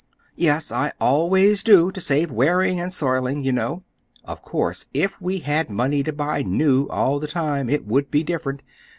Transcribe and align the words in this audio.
"Yes, 0.35 0.71
I 0.71 0.93
always 0.99 1.61
do—to 1.61 2.01
save 2.01 2.31
wearing 2.31 2.79
and 2.79 2.91
soiling, 2.91 3.43
you 3.43 3.51
know. 3.51 3.83
Of 4.25 4.41
course, 4.41 4.87
if 4.95 5.21
we 5.21 5.41
had 5.41 5.69
money 5.69 6.01
to 6.01 6.11
buy 6.11 6.41
new 6.41 6.87
all 6.89 7.19
the 7.19 7.27
time, 7.27 7.69
it 7.69 7.85
would 7.85 8.09
be 8.09 8.23
different. 8.23 8.63